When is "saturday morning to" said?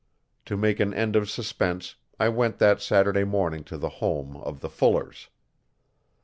2.81-3.77